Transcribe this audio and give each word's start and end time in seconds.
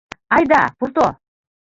—Айда 0.35 0.61
пурто!.. 0.77 1.07